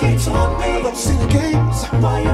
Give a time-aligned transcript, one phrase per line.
[0.00, 0.66] games on me.
[0.66, 2.33] I don't see the games.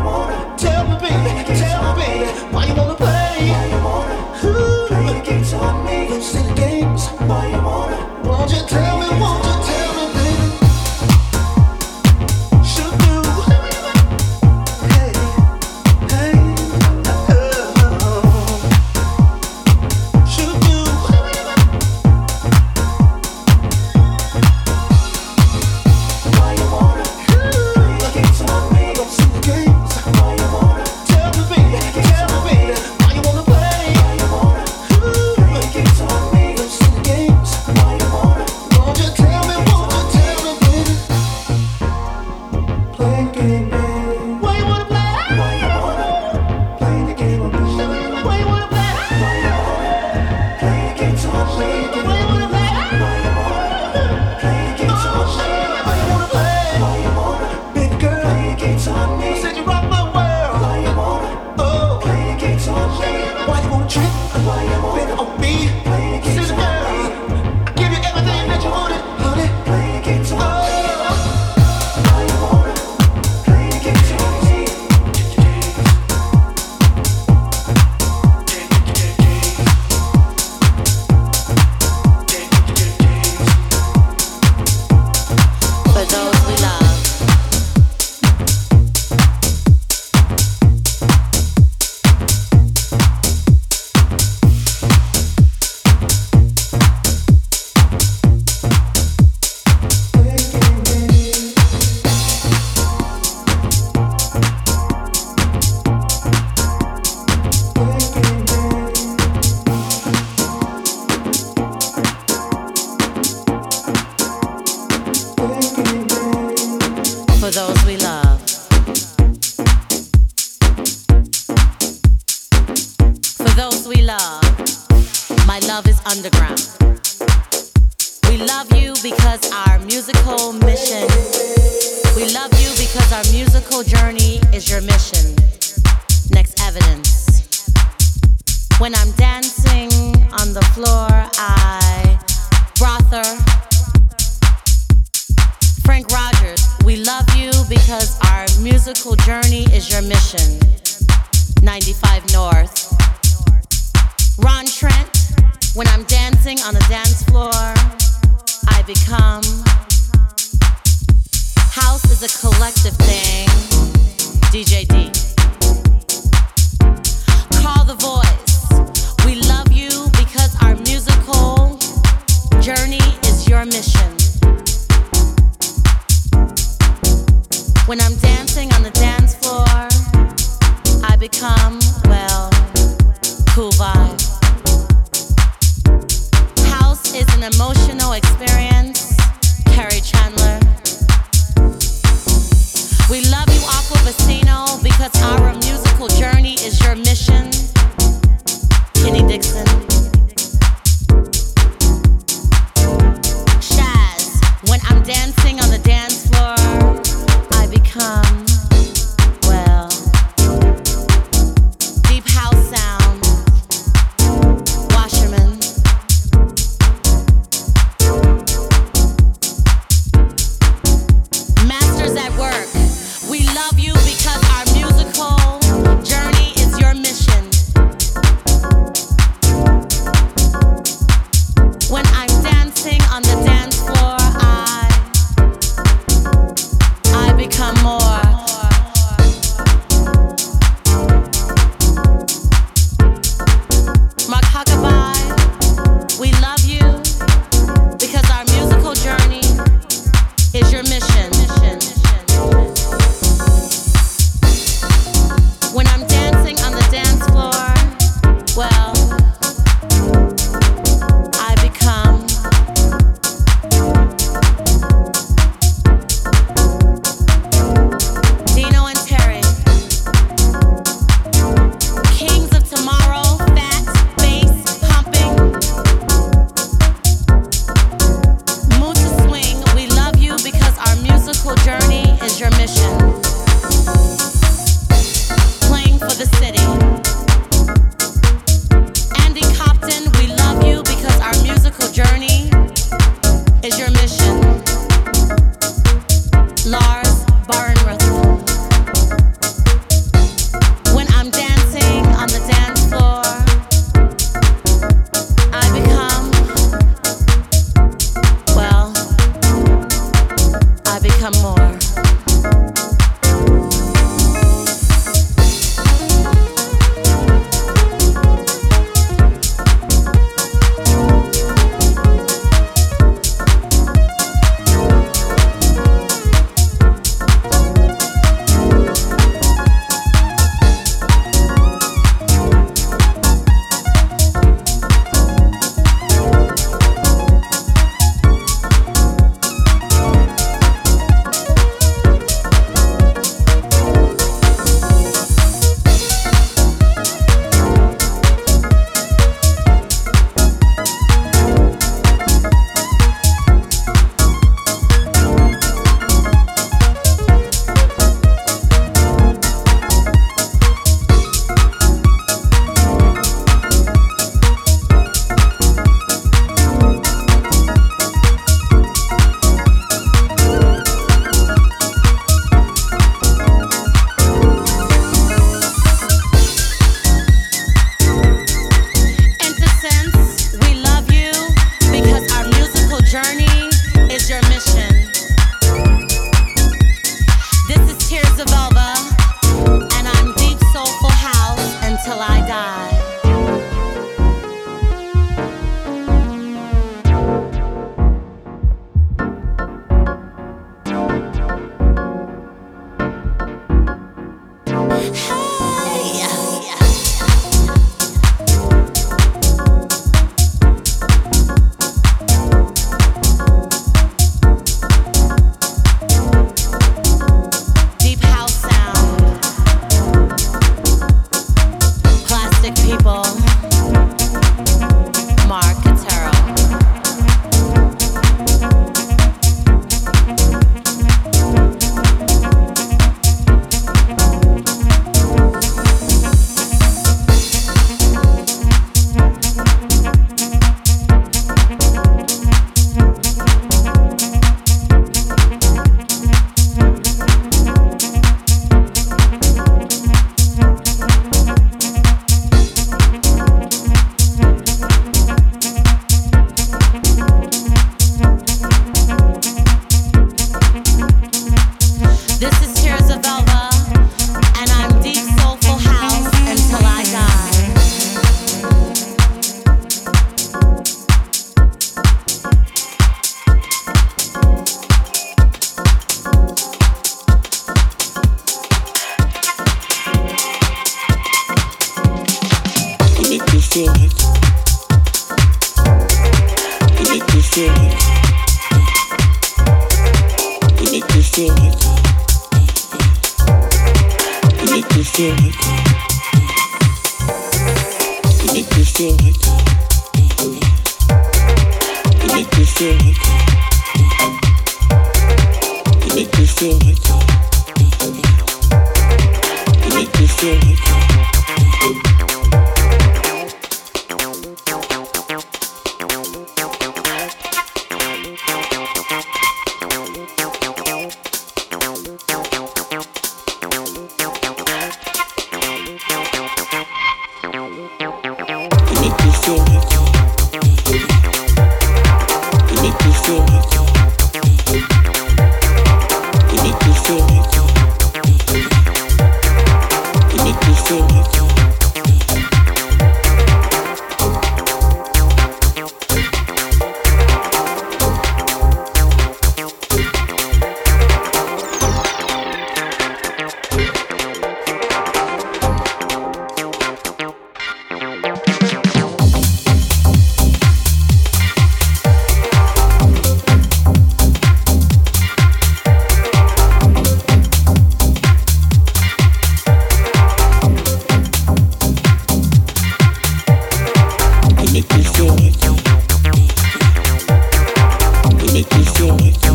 [579.18, 579.49] You.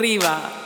[0.00, 0.59] Arriba.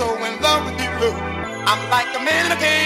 [0.00, 1.12] so in love with you.
[1.68, 2.79] I'm like a man in a cage.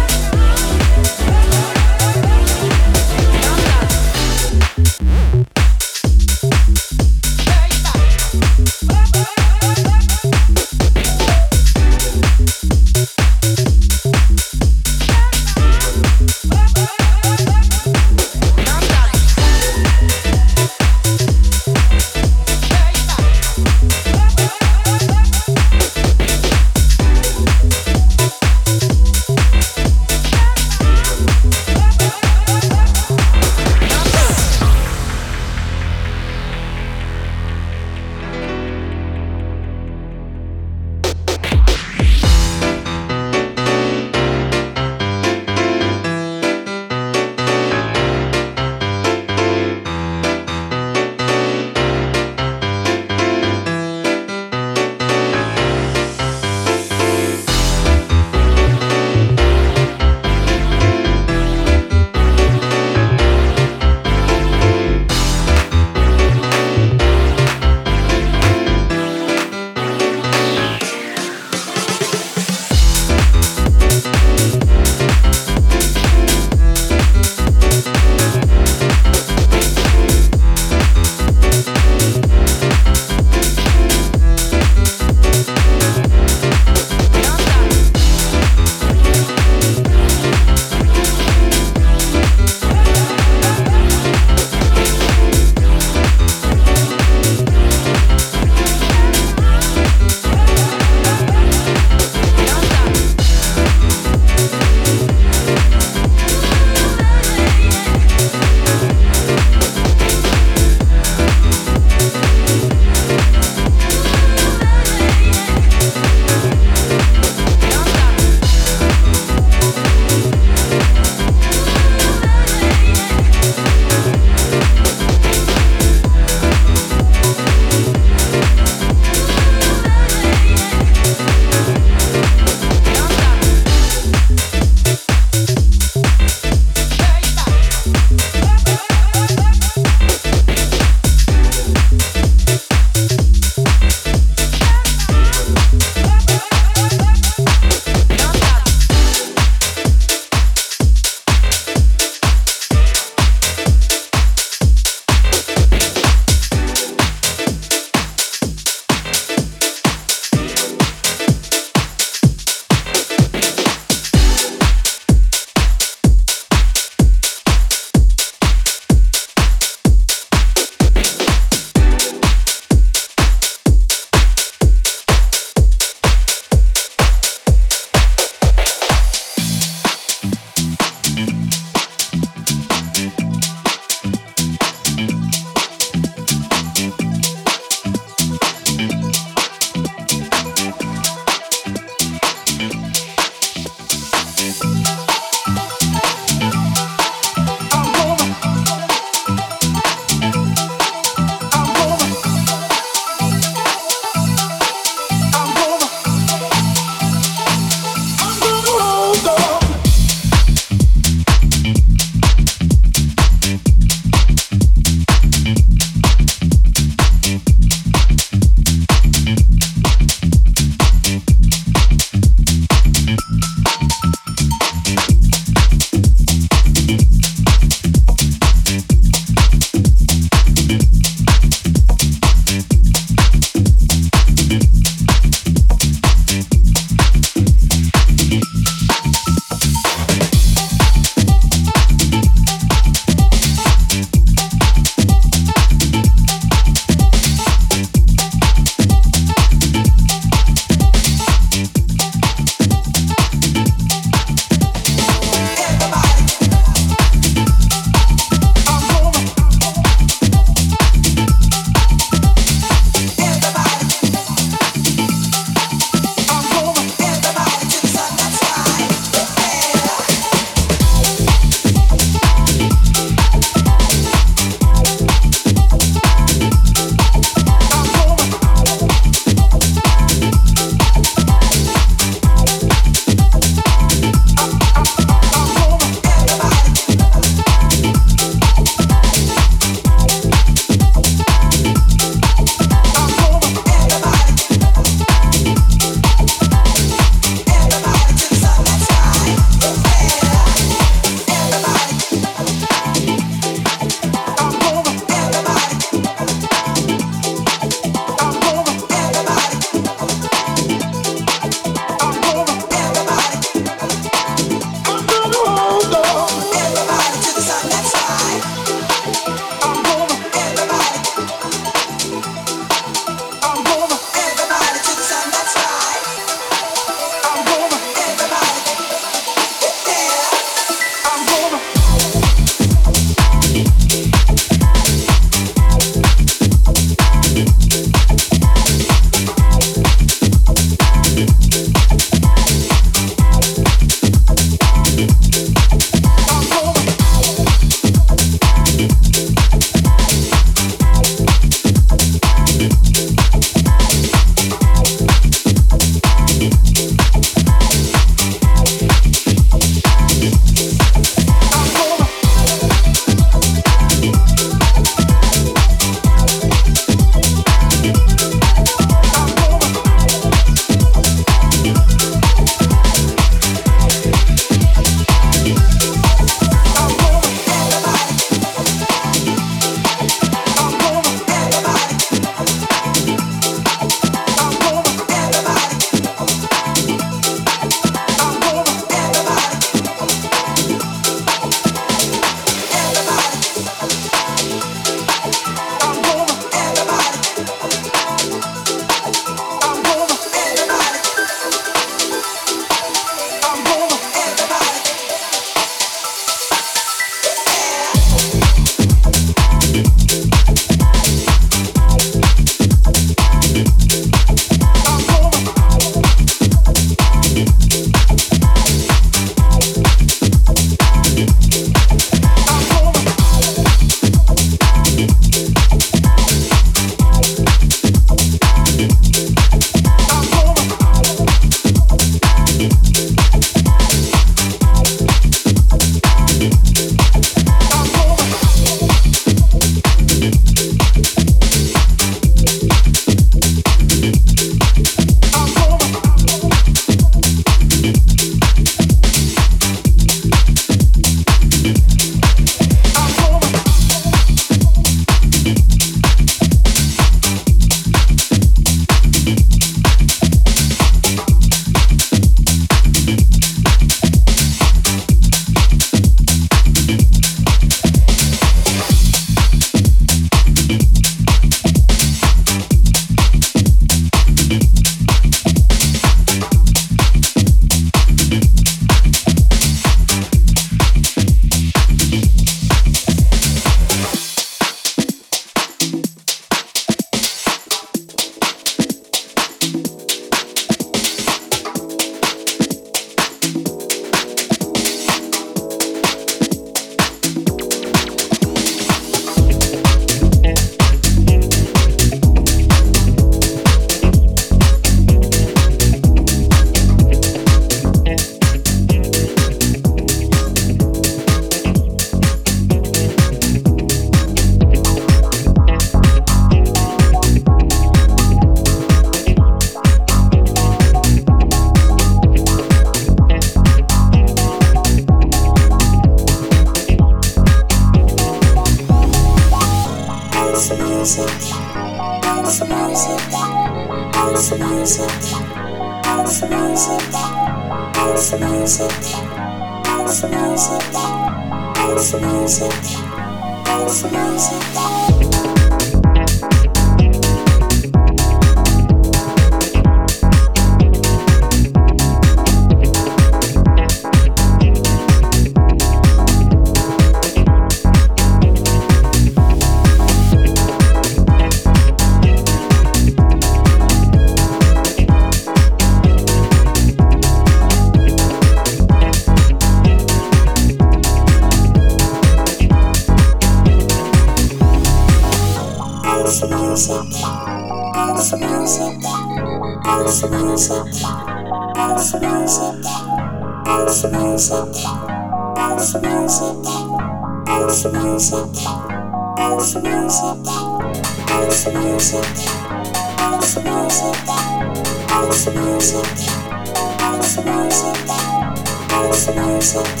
[599.68, 600.00] Thank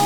[0.00, 0.05] you.